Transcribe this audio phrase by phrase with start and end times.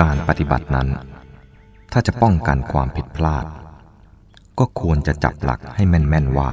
[0.00, 0.88] การปฏิบัตินั้น
[1.92, 3.46] ถ้าจะป้องกันความผิดพลาด
[4.58, 6.50] ก็ควรจะจับหลักให้แม่น ๆ ว่า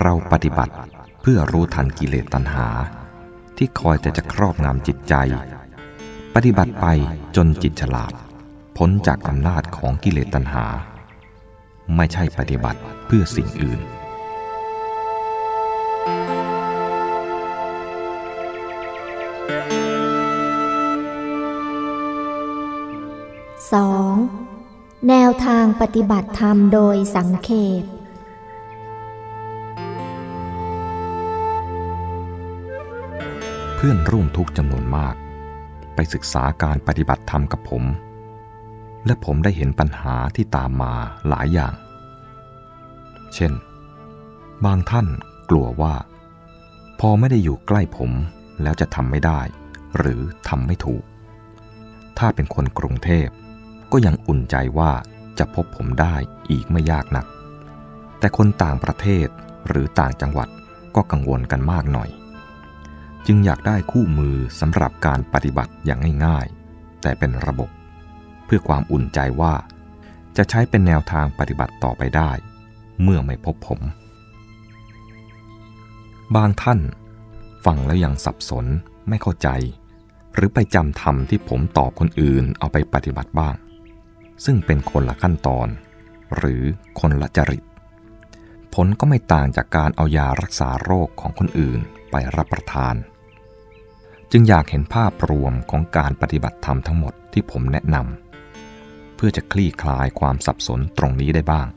[0.00, 0.74] เราปฏิบัติ
[1.20, 2.68] เพื่อรู้ทันกิเลสตัณหา
[3.56, 5.14] ที่คอยแต่จะครอบงำจิตใจ
[6.34, 6.86] ปฏิบัติไป
[7.36, 8.12] จนจิตฉลาด
[8.76, 10.64] พ้นจากอำนาจของกิเลสตัณหา
[11.96, 13.80] ไม่ใช่ปฏิบัติเพื่อสิ่งอื่น
[23.76, 25.08] 2.
[25.08, 27.48] แนวทางปฏิบัติธรรมโดยสังเข
[27.82, 27.84] ป
[33.74, 35.14] เพื่อนร่วมทุกจำนวนมาก
[35.94, 37.84] ไปศึกษาการปฏิบัติธรรมกับผม
[39.06, 40.94] และผมได้เห็นปัญหาที่ตามมา
[41.28, 41.74] หลายอย่าง
[43.34, 43.52] เช่น
[44.64, 45.06] บางท่าน
[45.50, 45.94] กลัวว่า
[47.00, 48.12] พอไม่ได้อยู่ใกล้ผม
[48.62, 49.40] แล้วจะทำไม่ได้
[49.98, 51.04] หรือทำไม่ถูก
[52.18, 53.28] ถ้าเป็นคนกรุงเทพ
[53.92, 54.92] ก็ยังอุ่นใจว่า
[55.38, 56.14] จะพบผมได้
[56.50, 57.26] อีกไม่ยากนัก
[58.18, 59.28] แต่คนต่างประเทศ
[59.68, 60.48] หรือต่างจังหวัด
[60.94, 62.10] ก็กังวลกันมากหน่อย
[63.26, 67.70] จึงอยากได้คู่มือสำหรับการปฏิบัติอย่างง่ายๆ แต่เป็นระบบ
[68.44, 69.54] เพื่อความอุ่นใจว่า
[70.36, 72.30] จะใช้เป็นแนวทางปฏิบัติต่อไปได้
[73.02, 73.80] เมื่อไม่พบผม
[76.36, 76.80] บางท่าน
[77.64, 78.66] ฟังแล้วยังสับสน
[79.08, 79.48] ไม่เข้าใจ
[80.34, 83.54] หรือไปจำธรรมที่ผมตอบคนอื่นเอาไปปฏิบัติบ้าง
[84.44, 85.68] ซึ่งเป็นคนละขั้นตอน
[86.36, 86.62] หรือ
[87.00, 87.64] คนละจริต
[88.74, 91.78] ผลก็ไม่ต่างจากการเอายารักษาโรคของคนอื่น
[92.10, 92.94] ไปรับประทาน
[94.32, 101.68] จึงอยากเห็นภาพรวมของการปฏิบัติธรรมทั้งหมดที่ผมแนะนำเพื่อจะคลี่คลายความสับสนตรงนี้ได้บ้าง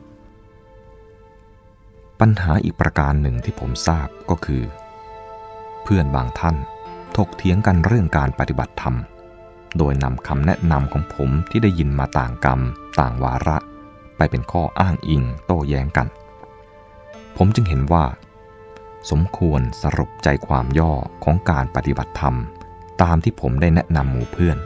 [2.20, 4.62] ปัญหาอีกประการหนึ่งที่ผมทราบก็คือ
[5.82, 6.56] เพื่อนบางท่าน
[7.16, 8.96] ถกเถียงกันเรื่องการปฏิบัติธรรม
[9.78, 12.60] โดยนำคำแนะนำของผมที่ได้ยินมาต่างกรรม
[13.00, 13.56] ต่างวาระ
[14.16, 16.06] ไปเป็นข้ออ้างอิงโต้แย้งกัน
[17.36, 18.04] ผมจึงเห็นว่า
[19.10, 20.92] สมควรสรุปใจความย่อ
[21.24, 22.36] ของการปฏิบัติธรรม
[23.02, 24.58] ตามที่ผมได้แนะนำหมู่เพื่อน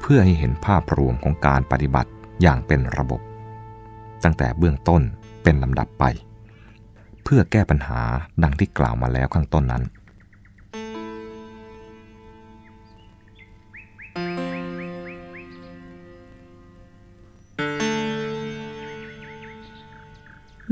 [0.00, 2.10] เพื่อให้เห็นภาพรวมของการปฏิบัติ
[2.42, 3.20] อย่างเป็นระบบ
[4.24, 5.02] ตั้งแต่เบื้องต้น
[5.42, 6.04] เป็นลำดับไป
[7.24, 8.00] เพื่อแก้ปัญหา
[8.42, 9.82] ดังที่กล่าวมาแล้วข้างต้นนั้น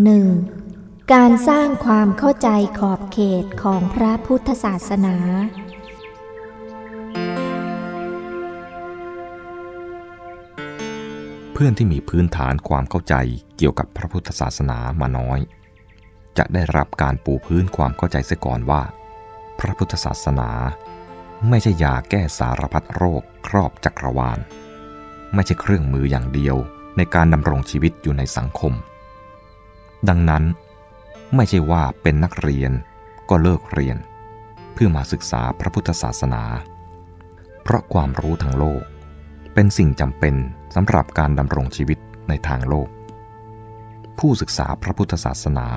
[0.07, 1.13] 1.
[1.13, 2.49] การสร้างความเข้าใจ
[2.79, 5.15] ขอบเขตของพระพุทธศาสนา
[11.53, 13.15] เพื่อนที่มีพื้นฐานความเข้าใจ
[13.57, 15.39] เกี่ยวกับพระพุทธศาสนามาน้อย
[16.39, 18.83] จะได้รับการปูพื้นความเข้าใจเสียก่อนว่า
[19.59, 20.51] พระพุทธศาสนา
[21.49, 24.39] ไม่ใช่ยาแก้สารพัดโรคครอบจักรวาล
[25.35, 26.57] ไม่ใช่เครื่องมืออย่างเดียว
[26.97, 28.75] ในการดำรงชีวิตอยู่ในสังคม
[30.09, 30.45] ดังนั้น
[31.35, 32.73] ไม่ใช่ว่าเป็นนักเรียน
[33.29, 33.97] ก็เลิกเรียน
[34.73, 36.45] เพื่อมาศึกษาพระพุทธศาสนา
[37.63, 38.83] เพราะความรู้ทางโลก
[39.55, 40.35] เป็นสิ่งจำเป็น
[40.75, 41.99] สำหรับการดำรงชีวิต
[42.29, 42.89] ในทางโลก
[44.19, 45.69] ผู้ศึกษาพระพุทธศาสนา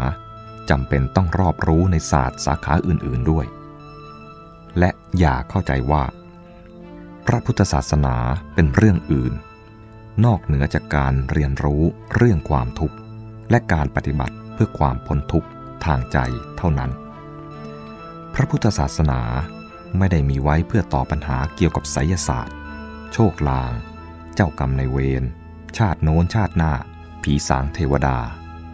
[0.70, 3.46] จำเป็นต้องรอบรู้ในศาสตร์สาขาอื่น ๆด้วย
[4.80, 4.90] และ
[5.20, 6.04] อย่าเข้าใจว่า
[7.28, 8.16] พระพุทธศาสนา
[8.54, 9.34] เป็นเรื่องอื่น
[10.26, 11.84] นอกเหนือจากการเรียนรู้
[12.16, 12.96] เรื่องความทุกข์
[13.52, 15.50] และการปฏิบัติเพื่อความพ้นทุกข์
[15.86, 16.18] ทางใจ
[16.58, 16.92] เท่านั้น
[18.34, 19.22] พระพุทธศาสนา
[19.98, 22.58] ไม่ได้มีไว้เพื่อตอบปัญหาเกี่ยวกับไสยศาสตร์
[23.14, 23.72] โชคลาง
[24.36, 25.24] เจ้ากรรมในเวร
[25.78, 26.74] ชาติโน้นชาติหน้า
[27.24, 28.18] ผีสางเทวดา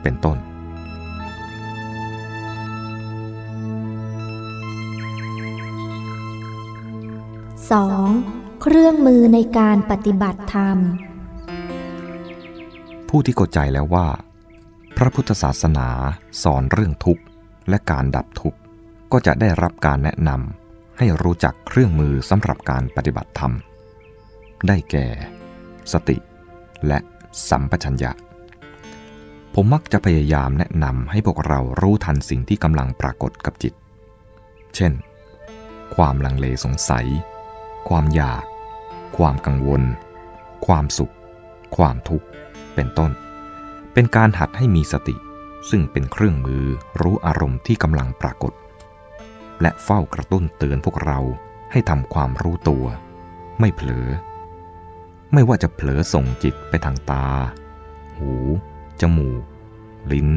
[0.01, 0.37] เป็นต้น
[7.89, 8.61] 2.
[8.61, 10.77] เครื่องมือในการปฏิบัติธรรม
[13.09, 14.07] ผู้ที่เข้าใจแล้วว่า
[15.01, 15.89] พระพุทธศาสนา
[16.43, 17.23] สอนเรื่องทุกข์
[17.69, 18.59] และการดับทุกข์
[19.11, 23.53] ก็จะได้รับการแนะนำให้รู้จักเครื่องมือสำหรับการปฏิบัติธรรม
[24.67, 25.07] ได้แก่
[25.91, 26.17] สติ
[26.87, 26.99] และ
[27.49, 28.11] สัมปชัญญะ
[29.53, 33.73] ผมมักจะพยายามแนะนำให้พวกเรารู้ทันสิ่งที่กำลังปรากฏกับจิต
[34.75, 34.93] เช่น
[35.95, 37.07] ความลังเลสงสัย
[37.89, 38.43] ความอยาก
[39.17, 39.83] ความกังวล
[40.65, 41.13] ความสุข
[41.77, 42.25] ความทุกข์
[42.75, 43.11] เป็นต้น
[43.99, 45.15] เป็นการหัดให้มีสติ
[45.69, 46.65] ซึ่งเป็นเครื่องมือ
[47.01, 48.53] รู้อารมณ์ที่กำลังปรากฏ
[49.61, 51.19] และเฝ้ากระตุ้นเตือนพวกเรา
[51.71, 52.85] ให้ทำความรู้ตัว
[53.59, 54.07] ไม่เผลอ
[55.33, 57.27] ไม่ว่าจะเผลอส่งจิตไปทางตา
[58.17, 58.33] หู
[59.01, 59.43] จมูก
[60.11, 60.29] ลิ้น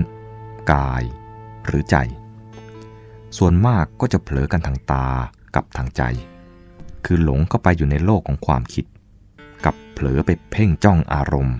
[0.72, 1.02] กาย
[1.64, 1.96] หรือใจ
[3.38, 5.08] ส่วนมากก็จะเผลอกันทางตา
[5.54, 6.02] กับทางใจ
[7.04, 8.84] คือหลงเข้าไปอยู่ในโลกของความคิด
[9.64, 11.56] กับเผลอไปเพ่งจ้องอารมณ์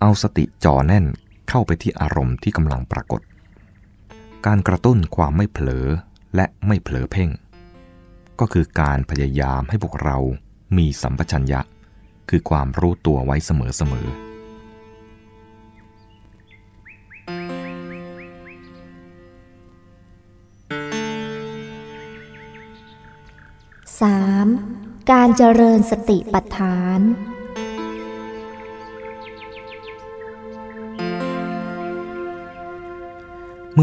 [0.00, 1.06] เอาสติจ่อแน่น
[1.48, 3.20] เข้าไปที่อารมณ์ที่กำลังปรากฏ
[4.46, 5.86] การกระตุ้นความไม่เผลอ
[6.36, 7.30] และไม่เผลอเพ่ง
[8.40, 10.18] ก็คือการพยายามให้พวกเรา
[10.76, 11.60] มีสัมปชัญญะ
[12.30, 14.26] คือความรู้ตัวไว้เสมอๆ
[24.00, 25.10] 3.
[25.12, 27.00] การเจริญสติปัฏฐาน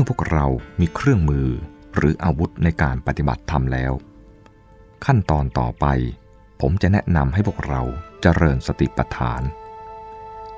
[0.03, 0.47] เมื่อพวกเรา
[0.79, 1.50] มีเครื่องมือ
[1.95, 3.94] หรืออาวุธในการปฏิบัติธรรมแล้ว
[5.05, 5.85] ขั้นตอนต่อไป
[6.61, 7.81] ผมจะแนะนำให้พวกเรา
[8.21, 9.41] เจริญสติปัฏฐาน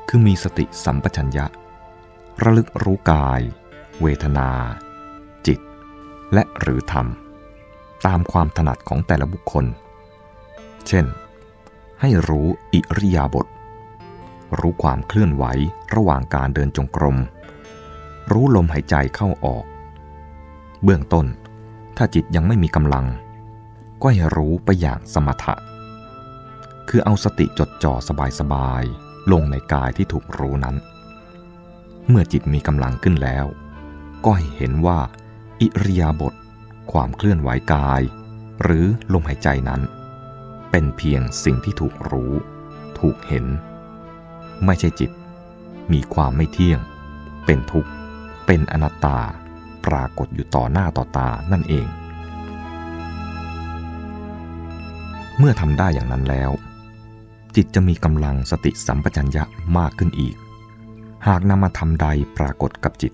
[0.08, 1.46] คือมีสติสัมปชัญญะ
[2.44, 3.42] ระลึกรู้กาย
[4.02, 4.50] เวทนา
[5.48, 5.60] จิต
[6.34, 7.08] และหรือธรรม
[8.06, 9.66] ตามความถนัดของแต่ละบุคคล
[10.88, 11.06] เช่น
[12.02, 13.48] ให้รู้อิริยาบถ
[14.60, 15.46] รู้ความเคลื่อนไหว
[15.96, 17.18] ระหว่างการเดินจงกรม
[18.32, 19.66] รู้ลมหายใจเข้าออก
[20.84, 21.26] เบื้องต้น
[21.98, 23.06] ถ้าจิตยังไม่มีกำลัง
[24.02, 25.56] ก็ให้รู้ไปอย่างสมถะ
[26.90, 27.94] คือเอาสติจดจ่อ
[28.40, 30.76] สบายๆ ลงในกายที่ถูกรู้นั้น
[32.10, 33.46] เมื่อจิตมีกำลังขึ้นแล้ว
[34.26, 35.00] ก็ให้เห็นว่า
[35.62, 36.34] อิริยาบถ
[36.92, 38.02] ความเคลื่อนไหวกาย
[38.64, 39.82] หรือลมหายใจนั้น
[40.72, 42.34] เป็นเพียงสิ่งที่ถูกรู้
[43.00, 43.46] ถูกเห็น
[44.66, 45.12] ไม่ใช่จิต
[45.92, 46.80] มีความไม่เที่ยง
[47.46, 47.92] เป็นทุกข์
[48.46, 49.20] เป็นอนัตตา
[49.86, 51.88] ปรากฏอยู่ต่อหน้าต่อตานั่นเอง
[55.38, 56.52] เมื่อทำได้อย่างนั้นแล้ว
[57.56, 59.44] จิตจะมีกำลังสติสัมปชัญญะ
[59.78, 60.36] มากขึ้นอีก
[61.28, 62.08] หากนำมาทำใด
[62.38, 63.14] ปรากฏกับจิต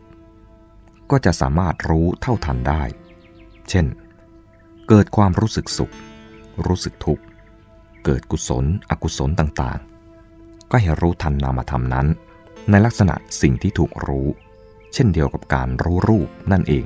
[1.11, 2.83] ก็จะสามารถรู้เท่าทันได้
[3.69, 3.85] เช่น
[4.87, 5.93] เกิดความรู้สึกสุข
[6.65, 7.23] รู้สึกทุกข์
[8.05, 12.07] เกิดกุศล อกุศลต่างๆ ก็ให้รู้ทันนามธรรมนั้น
[12.69, 14.27] ในลักษณะสิ่งที่ถูกรู้
[14.93, 16.85] เช่นเดียวกับการรู้รูปนั่นเอง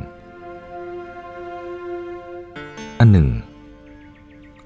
[3.00, 3.30] อันหนึ่ง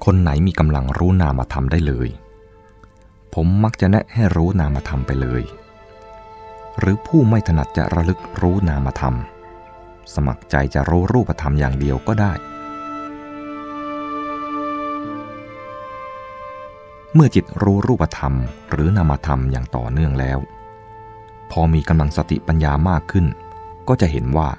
[0.05, 2.09] คนไหนมีกำลังรู้นามธรรมได้เลย
[3.33, 5.43] ผมมักจะแนะให้รู้นามธรรมไปเลย
[6.79, 9.15] หรือผู้ไม่ถนัดจะระลึกรู้นามธรรม
[10.13, 12.33] สมัครใจจะรู้รูปธรรมอย่างเดียวก็ได้
[17.13, 18.33] เมื่อจิตรู้รูปธรรม
[18.71, 20.39] หรือนามธรรมอย่างต่อเนื่องแล้ว
[21.51, 23.25] พอมีกำลังสติปัญญามากขึ้น
[23.87, 24.49] ก็จะเห็นว่า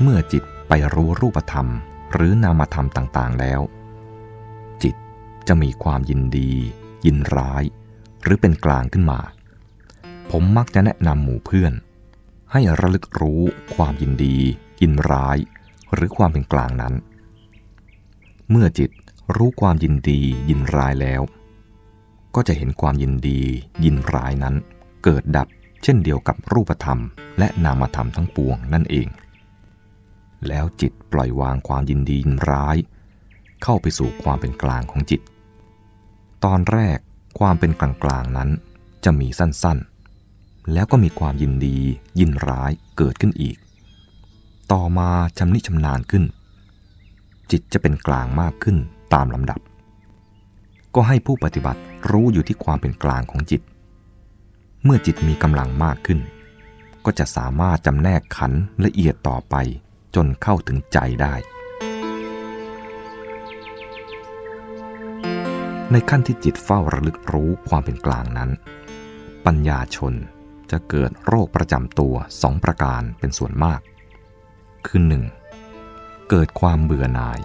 [0.00, 1.68] เมื่อจิตไปรู้รูปธรรม
[2.12, 3.60] หรือนามธรรมต่างๆแล้ว
[4.82, 4.94] จิต
[5.48, 6.50] จะมีความยินดี
[7.06, 7.62] ยินร้าย
[8.22, 9.20] หรือเป็นกลางขึ้นมา
[10.30, 11.72] ผมมักจะแนะนำหมู่เพื่อน
[12.52, 13.42] ให้ระลึกรู้
[13.74, 14.36] ความยินดี
[14.82, 15.38] ยินร้าย
[15.94, 16.94] หรือความเป็นกลางนั้น
[18.50, 18.90] เมื่อจิต
[19.36, 21.22] รู้ความยินดี ยินร้ายแล้ว
[22.34, 23.40] ก็จะเห็นความยินดี
[23.84, 24.54] ยินร้ายนั้น
[25.04, 25.48] เกิดดับ
[25.82, 27.00] เช่นเดียวกับรูปธรรม
[27.38, 29.08] และนามธรรมทั้งปวงนั่นเอง
[30.48, 32.76] แล้วจิตปล่อยวางความยินดียินร้าย
[33.62, 35.20] เข้าไปสู่ความเป็นกลางของจิต
[36.44, 36.98] ตอนแรก
[37.38, 38.50] ความเป็นกลางกลางนั้น
[39.04, 41.78] จะมีสั้นๆ แล้วก็มีความยินดี
[42.20, 43.56] ยินร้ายเกิดขึ้นอีก
[44.72, 46.24] ต่อมาชำนิชำนาญขึ้น
[47.50, 48.76] จิตจะเป็นกลางมากขึ้น
[49.14, 49.60] ตามลำดับ
[50.94, 51.80] ก็ให้ผู้ปฏิบัติ
[52.10, 53.62] รู้อยู่ที่ความเป็นกลางของจิต
[54.84, 56.20] เมื่อจิตมีกำลังมากขึ้น
[57.04, 58.52] ก็จะสามารถจำแนกขัน
[58.84, 59.54] ละเอียดต่อไป
[60.14, 61.34] จนเข้าถึงใจได้
[65.92, 68.50] ในขั้นที่จิตเฝ้าระลึกรู้ความเป็นกลางนั้น
[69.46, 70.14] ปัญญาชน
[70.70, 73.80] จะเกิดโรคประจำตัวสองประการเป็นส่วนมาก
[74.86, 75.00] คือ
[75.64, 76.30] 1.
[76.30, 77.40] เกิดความเบื่อหน่าย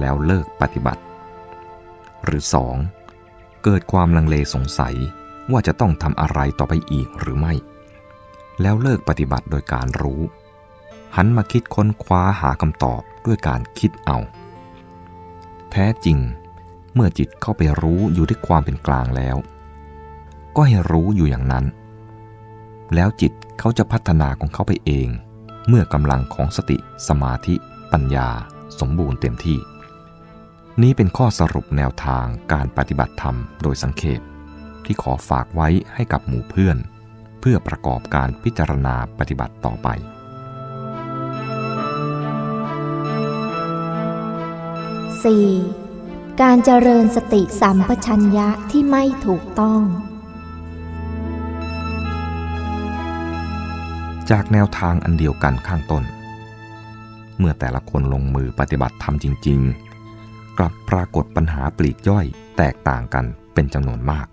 [0.00, 1.02] แล้วเลิกปฏิบัติ
[2.24, 2.42] หรือ
[3.02, 3.64] 2.
[3.64, 4.96] เกิดความลังเลสงสัย
[5.52, 7.54] ว่าจะต้องทำอะไรต่อไปอีกหรือไม่
[8.60, 10.20] แล้วเลิกปฏิบัติโดยการรู้
[11.16, 14.18] หันมาคิดค้นคว้าหาคำตอบด้วยการคิดเอา
[15.70, 16.18] แท้จริง
[16.94, 19.36] เมื่อจิตเข้าไปรู้อยู่ที่ความเป็นกลางแล้ว
[20.56, 21.64] ก็ให้รู้อยู่อย่างนั้น
[22.94, 25.08] แล้วจิตเขาจะพัฒนาของเขาไปเอง
[25.68, 26.76] เมื่อกำลังของสติ
[27.08, 27.54] สมาธิ
[27.92, 28.28] ปัญญา
[28.80, 29.58] สมบูรณ์เต็มที่
[30.82, 34.20] นี้เป็นข้อสรุปแนวทางการปฏิบัติธรรมโดยสังเขป
[34.84, 36.76] ที่ขอฝากไว้ให้กับหมู่เพื่อน
[37.40, 39.88] เพื่อประกอบการพิจารณาปฏิบัติต่อไป
[45.54, 46.42] 4.
[46.42, 49.82] การเจริญสติสัมปชัญญะที่ไม่ถูกต้อง
[54.30, 56.04] จากแนวทางอันเดียวกันข้างต้น
[57.38, 59.60] เมื่อแต่ละคนลงมือปฏิบัติธรรมจริง
[60.10, 64.26] ๆ กลับปรากฏปัญหาปลีกย่อยแตกต่างกันเป็นจำนวนมาก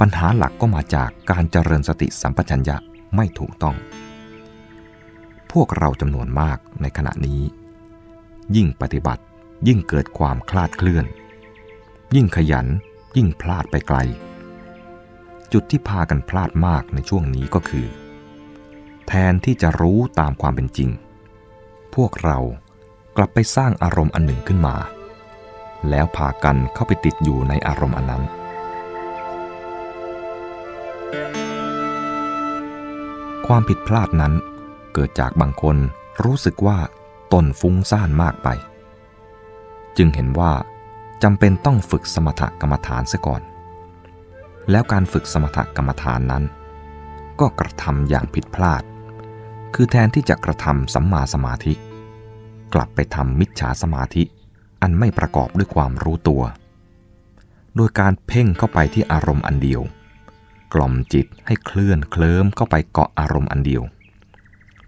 [0.00, 2.76] ปัญหาหลักก็มาจากการเจริญสติสัมปชัญญะ
[3.16, 3.76] ไม่ถูกต้อง
[5.52, 7.40] พวกเราจำนวนมากในขณะนี้
[8.56, 9.22] ยิ่งปฏิบัติ
[9.68, 11.06] ยิ่งเกิดความคลาดเคลื่อน
[12.14, 12.66] ยิ่งขยัน
[13.16, 13.98] ยิ่งพลาดไปไกล
[15.52, 17.86] จุดที่พากันพลาดมากในช่วงนี้ก็คือ
[19.06, 20.90] แทนที่จะรู้ตามความเป็นจริง
[21.94, 22.38] พวกเรา
[23.16, 24.76] กลับไปสร้างอารมณ์อันหนึ่งขึ้นมา
[25.88, 28.22] แล้วพากันเข้าไปติดอยู่ในอารมณ์อันนั้น
[33.46, 34.32] ความผิดพลาดนั้น
[34.94, 35.76] เกิดจากบางคน
[36.24, 36.78] รู้สึกว่า
[37.32, 38.48] ตนฟุ้งซ่านมากไป
[39.96, 40.52] จึงเห็นว่า
[41.22, 43.42] จำเป็นต้องฝึกสมถกรรมฐานซะก่อน
[44.70, 46.44] แล้วการฝึกสมถกรรมฐานนั้น
[47.40, 48.82] ก็กระทำอย่างผิดพลาด
[49.74, 51.74] คือแทนที่จะกระทำสัมมาสมาธิ
[52.74, 54.22] กลับไปทำมิจฉาสมาธิ
[54.82, 56.42] อันไม่ประกอบด้วยความรู้ตัว
[57.76, 59.82] โดยการเพ่งเข้าไปที่อารมณ์อันเดียว
[60.72, 63.82] กล่อมจิตให้เคลื่อนเคลิ้มเข้าไปเกาะอารมณ์อันเดียว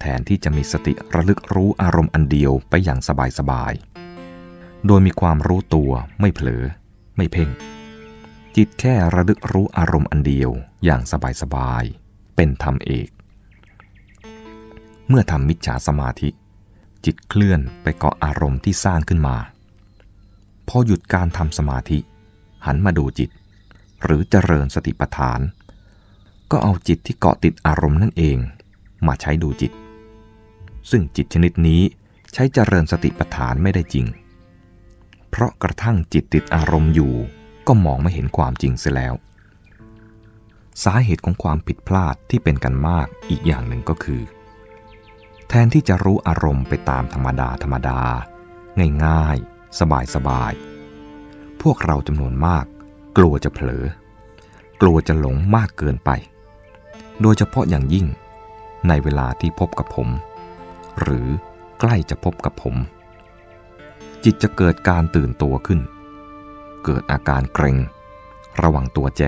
[0.00, 3.00] แทนที่จะมีสติระลึกรู้อารมณ์อันเดียวไปอย่าง
[3.38, 6.64] สบายๆโดยมีความรู้ตัวไม่เผลอ
[7.16, 7.50] ไม่เพ่ง
[8.56, 10.50] จิตแค่ระลึกรู้อารมณ์อันเดียว
[10.84, 11.02] อย่าง
[11.42, 13.08] สบายๆเป็นธรรมเอก
[15.08, 16.30] เมื่อทำมิจฉาสมาธิ
[17.04, 19.36] จิตเคลื่อนไปเกาะอารมณ์ที่สร้างขึ้นมา
[20.68, 21.98] พอหยุดการทำสมาธิ
[22.66, 23.30] หันมาดูจิต
[24.04, 25.40] หรือเจริญสติปัฏฐาน
[26.50, 28.38] ก็เอาจิตที่เกาะติดอารมณ์นั่นเอง
[29.06, 29.72] มาใช้ดูจิต
[30.90, 31.82] ซึ่งจิตชนิดนี้
[32.32, 34.06] ใช้เจริญสติปัฏฐานไม่ได้จริง
[35.30, 37.12] เพราะกระทั่งจิตติดอารมณ์อยู่
[37.66, 39.14] ก็มองไม่เห็นความจริงเสียแล้ว
[40.84, 44.22] สาเหตุของความผิดพลาดที่เป็นกันมากอีกอย่างหนึ่งก็คือ
[45.48, 48.00] แทนที่จะรู้อารมณ์ไปตามธรรมดาธรรมดา
[49.04, 49.78] ง่ายๆ
[50.14, 52.64] สบายๆพวกเราจำนวนมาก
[53.16, 53.84] กลัวจะเผลอ
[54.80, 56.10] กลัวจะหลงมากเกินไป
[57.22, 58.06] โดยเฉพาะอย่างยิ่ง
[58.88, 60.08] ในเวลาที่พบกับผม
[61.00, 61.28] หรือ
[61.80, 62.74] ใกล้จะพบกับผม
[64.24, 65.80] จิตจะเกิดการตื่นตัวขึ้น
[66.84, 67.78] เกิดอาการเกรง
[68.62, 69.22] ระวังตัวแจ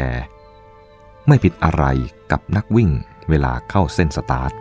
[1.26, 1.84] ไม่ผิดอะไร
[2.30, 2.90] กับนักวิ่ง
[3.28, 4.52] เวลาเข้าเส้นสตาร์ท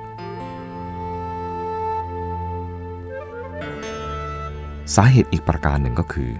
[4.95, 6.31] สาเหตุอีกประการหนึ่งก็คือ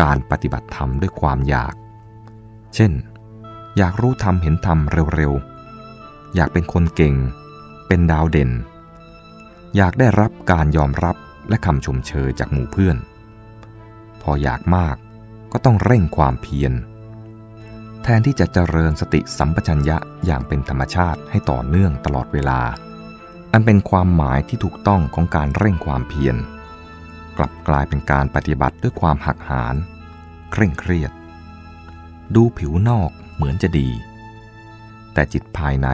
[0.00, 1.74] การปฏิบัติธรรมด้วยความอยาก
[2.74, 2.92] เช่น
[3.78, 4.78] อยากรู้ธรรมเห็นธรรม
[5.14, 7.14] เร็วๆ อยากเป็นคนเก่ง
[7.88, 8.50] เป็นดาวเด่น
[9.76, 11.16] อยากได้รับการยอมรับ
[11.48, 12.96] และคำชมเชยจากหมู่เพื่อน
[14.22, 14.96] พออยากมาก
[15.52, 16.72] ก็ต้องเร่งความเพียร
[18.02, 22.60] แทนที่จะเจริญสติสัมปชัญญะอย่างเป็นธรรมชาติให้ต่อเนื่องตลอดเวลา
[23.52, 26.36] อันเป็นความหมายที่ถูกต้องของการเร่งความเพียร
[27.38, 29.74] กลับกลายเป็นการปฏิบัติด้วยความหักหาน
[30.52, 31.12] เคร่งเครียด
[32.34, 33.88] ดูผิวนอก เหมือนจะดี
[35.14, 35.88] แต่จิตภายใน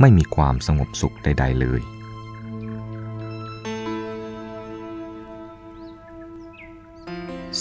[0.00, 1.80] ไม่มีความสงบสุขใด ๆ เลย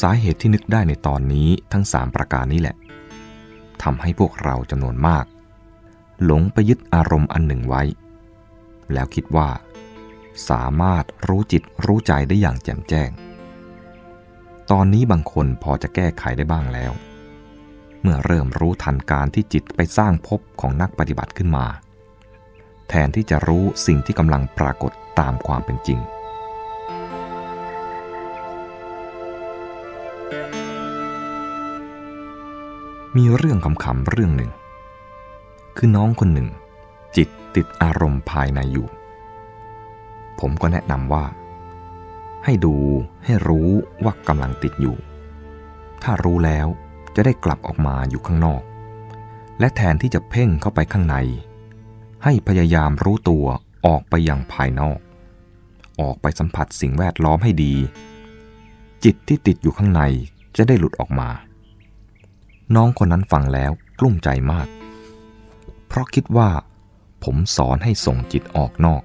[0.02, 2.76] สาเหตุที่นึกได้ในตอนนี้ทั้งสามประการนี้แหละ
[3.84, 5.26] ทำให้พวกเราจำนวนมาก
[6.26, 7.84] หลงไปยึดอารมณ์อันหนึ่งไว้
[8.94, 9.50] แล้วคิดว่า
[10.50, 13.10] สามารถรู้จิตรู้ใจได้อย่างแจ่มแจ้ง
[14.72, 16.92] ตอนนี้บางคนพอจะแก้ไขได้บ้างแล้ว
[18.02, 21.66] เมื่อเริ่มรู้ทันการที่จิตไปสร้างภพของนักปฏิบัติขึ้นมา
[22.90, 26.00] แทนที่จะรู้สิ่งที่กำลังปรากฏตามความเป็นจริง
[33.18, 34.52] มีเรื่องคำๆเรื่องหนึ่ง
[35.78, 36.48] คือน้องคนหนึ่ง
[37.16, 38.88] จิตติดอารมณ์ภายในอยู่
[40.40, 41.26] ผมก็แนะนำว่า
[42.46, 42.76] ให้ดู
[43.26, 43.70] ให้รู้
[44.04, 44.96] ว่ากำลังติดอยู่
[46.04, 46.68] ถ้ารู้แล้ว
[47.16, 48.62] จะได้กลับออกมาอยู่ข้างนอก
[49.60, 51.16] และแทนที่จะเพ่งเข้าไปข้างใน
[52.24, 53.46] ให้พยายามรู้ตัว
[53.86, 55.00] ออกไปยังภายนอก
[56.02, 57.76] ออกไปสัมผัสสิ่งแวดล้อมให้ดี
[59.04, 60.02] จิตที่ติดอยู่ข้างใน
[60.58, 61.30] จะได้หลุดออกมา
[62.76, 64.68] น้องคนนั้นฟังแล้วกลุ้มใจมาก
[65.88, 66.50] เพราะคิดว่า
[67.24, 69.04] ผมสอนให้ส่งจิตออกนอก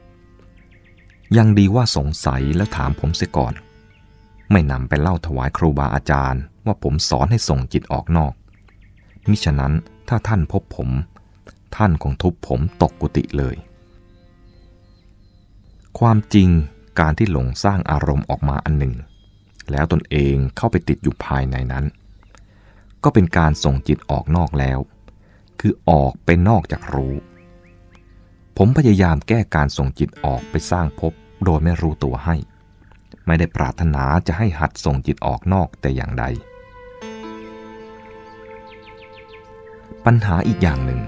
[1.36, 3.52] ยังดีว่าสงสัยแล้วถามผมเสียก่อน
[4.50, 8.33] ไม่นำไปเล่าถวายครูบาอาจารย์ ว่าผมสอนให้ส่งจิตออกนอก
[9.31, 9.73] มิฉะนั้น
[10.09, 10.91] ถ้าท่านพบผม
[11.76, 13.57] ท่านคงทุบผมตกกุฏิเลย
[15.99, 16.49] ความจริง
[17.00, 18.95] การที่หลงสร้างอารมณ์ออกมาอันหนึ่ง
[19.71, 21.85] แล้วตนเองเข้าไปติดอยู่ภายในนั้น
[23.05, 24.79] ก็เป็นการส่งจิตออกนอกแล้ว
[25.61, 27.15] คือออกไปนอกจากรู้
[28.57, 31.12] ผมพยายามแก้การส่งจิตออกไปสร้างภพ
[31.45, 32.37] โดยไม่รู้ตัวให้
[33.26, 36.25] ไม่ได้ปรารถนาจะให้หัดส่งจิตออกนอกแต่อย่างใด
[40.04, 41.00] ปัญหาอีกอย่างหนึ่ง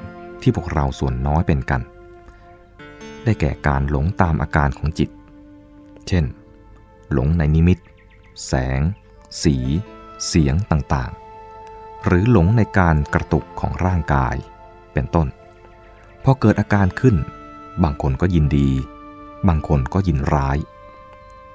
[0.43, 1.83] ที่พวกเราส่วนน้อยเป็นกัน
[3.25, 5.11] ได้แก่การหลงตามอาการของจิต
[6.09, 6.25] เช่น
[7.13, 7.79] หลงในนิมิต
[8.47, 8.81] แสง
[9.43, 9.57] สี
[10.27, 14.35] เสียงต่างๆ หรือหลงในการกระตุกของร่างกาย
[14.93, 15.29] เป็นต้น
[16.25, 17.17] พอเกิดอาการขึ้น
[17.83, 18.71] บางคนก็ยินดี
[19.49, 20.59] บางคนก็ยินร้าย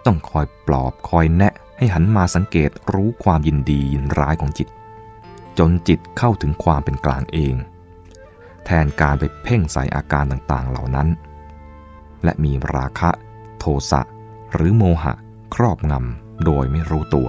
[0.05, 4.67] ต้องคอยปลอบคอยแนะให้หันมาสังเกตรู้ความยินดียินร้ายของจิต
[5.59, 7.55] จนจิตเข้าถึงความเป็นกลางเอง
[8.65, 11.07] แทนการไปเพ่งใส่อาการต่างๆเหล่านั้น
[12.23, 13.09] และมีราคะ
[13.59, 14.01] โทสะ
[14.53, 15.13] หรือโมหะ
[15.55, 17.27] ครอบงำโดยไม่รู้ตัว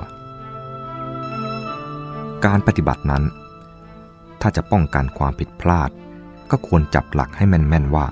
[2.45, 3.25] การปฏิบัตินั้น
[4.40, 5.90] ถ้าจะป้องกันความผิดพลาด
[6.50, 8.07] ก็ควรจับหลักให้แม่น ๆ ว่า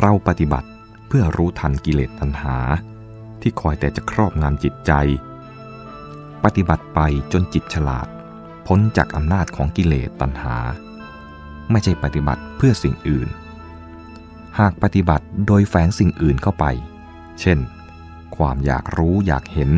[0.00, 0.68] เราปฏิบัติ
[1.08, 2.56] เพื่อรู้ทันกิเลสตัณหา
[3.42, 4.92] ที่คอยแต่จะครอบงำจิตใจ
[6.44, 7.00] ปฏิบัติไป
[7.32, 8.06] จนจิตฉลาด
[8.66, 10.56] พ้นจากอำนาจของกิเลสตัณหา
[11.70, 13.28] ไม่ใช่ปฏิบัติเพื่อสิ่งอื่น
[14.58, 16.64] หากปฏิบัติโดยแฝงสิ่งอื่นเข้าไป
[17.40, 17.58] เช่น
[18.36, 19.70] ความอยากรู้อยากเห็น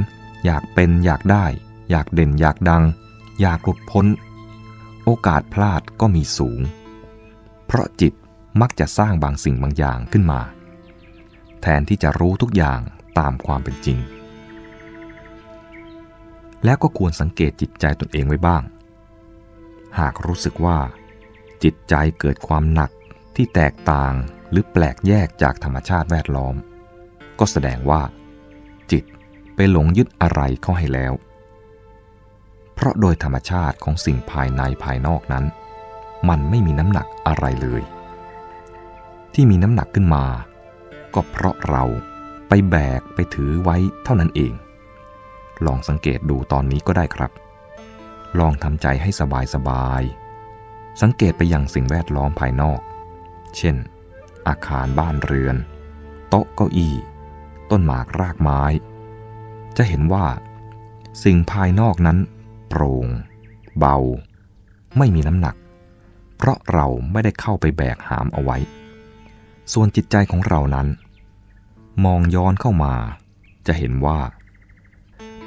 [0.45, 1.47] อยากเป็นอยากได้
[1.91, 2.83] อยากเด่นอยากดัง
[3.41, 4.07] อยากหลุดพ้น
[5.05, 6.61] โอกาสพลาดก็มีสูง
[7.67, 8.13] เพราะจิต
[8.61, 10.41] มักจะสร้างบางสิ่งบางอย่างขึ้นมา
[11.63, 12.81] แทนที่จะรู้ทุกอย่าง
[13.19, 13.99] ตามความเป็นจริง
[16.65, 18.63] แล้วก็ควรสังเกตจิตใจตนเองไว้บ้าง
[19.99, 20.79] หากรู้สึกว่า
[21.63, 22.91] จิตใจเกิดความหนัก
[23.37, 24.13] ที่แตกต่าง
[24.51, 26.55] หรือแปลกแยกจากธรรมชาติแวดล้อม
[27.39, 28.03] ก็แสดงว่า
[28.93, 29.05] จิต
[29.55, 31.13] ไปหลงยึดอะไรเข้าให้แล้ว
[32.75, 35.45] เพราะโดยธรรมชาติของสิ่งภายในภายนอกนั้น
[36.29, 37.83] มันไม่มีน้ำหนักอะไรเลย
[39.35, 40.25] ที่มีน้ำหนักขึ้นมา
[41.15, 41.85] ก็เพราะเรา
[42.71, 44.53] แบกไปถือไว้เท่านั้นเอง
[45.67, 47.31] ลองสังเกตดูตอนนี้ก็ได้ครับ
[48.39, 50.03] ลองทำใจให้สบายสบาย
[51.03, 52.81] สังเกตไปยังสิ่งแวดล้อมภายนอก
[53.57, 53.77] เช่น
[54.49, 55.57] อาคารบ้านเรือน
[56.29, 56.95] โต๊ะเก้าอี้
[57.71, 58.63] ต้นหมากรากไม้
[59.77, 60.27] จะเห็นว่า
[61.25, 62.19] สิ่งภายนอกนั้น
[62.69, 63.07] โปร่ง
[63.79, 63.97] เบา
[64.99, 65.57] ไม่มีน้ำหนัก
[66.37, 68.57] เพราะเราไม่ได้เข้าไปแบกหามเอาไว้
[69.73, 70.87] ส่วนจิตใจของเรานั้น
[72.05, 72.95] มองย้อนเข้ามา
[73.67, 74.19] จะเห็นว่า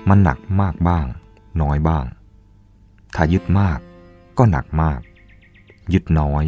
[0.10, 1.06] มันหนักมากบ้าง
[1.62, 2.06] น้อยบ้าง
[3.16, 3.80] ถ้ายึดมาก
[4.38, 5.00] ก็หนักมาก
[5.94, 6.44] ยึดน้อย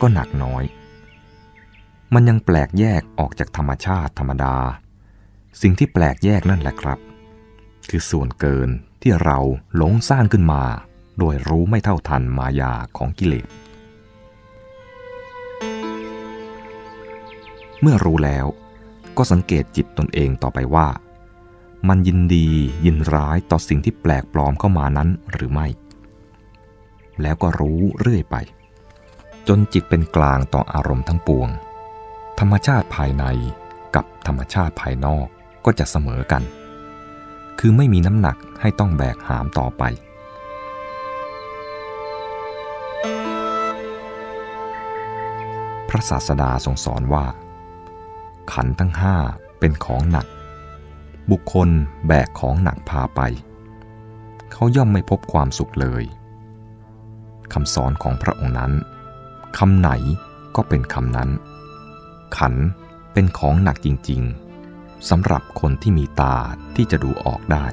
[0.00, 0.64] ก็หนักน้อย
[2.14, 4.56] มันยังแปลกแยกออกจากธรรมชาติธรรมดา
[5.60, 6.98] สิ่งที่แปลกแยกนั่นแหละครับ
[7.90, 8.68] คือส่วนเกิน
[9.02, 9.38] ที่เรา
[9.76, 10.62] หลงสร้างขึ้นมา
[11.18, 13.48] โดยรู้ไม่เท่าทันมายาของกิเลส
[17.80, 18.46] เมื่อรู้แล้ว
[19.16, 20.88] ก็สังเกตจิตตนเองต่อไปว่า
[21.88, 22.48] มันยินดี
[22.84, 25.66] ยินร้ายต่อสิ่งที่แปลกปลอมเข้ามานั้นหรือไม่
[27.22, 28.36] แล้วก็รู้เรื่อยไป
[29.48, 31.48] จนจิตเป็นกลางต่ออารมณ์ทั้งปวง
[32.38, 33.24] ธรรมชาติภายใน
[33.94, 35.26] กับธรรมชาติภายนอก
[35.64, 36.42] ก็จะเสมอกัน
[37.58, 39.82] คือไม่มีน้ำหนักให้ต้องแบกหามต่อไป
[45.88, 47.24] พระศาสดาทรงสอนว่า
[48.52, 49.14] ขันทั้งห้า
[49.58, 50.26] เป็นของหนัก
[51.30, 51.68] บุคคล
[52.06, 53.20] แบกของหนักพาไป
[54.52, 56.04] เขาย่อมไม่พบความสุขเลย
[57.52, 58.72] คำสอนของพระองค์นั้น
[59.58, 59.90] คำไหน
[60.56, 61.30] ก็เป็นคำนั้น
[62.36, 62.54] ขัน
[63.12, 66.36] เป็นของหนักจริงๆสำหรับคนที่มีตา
[66.76, 67.64] ที่จะดูออกได้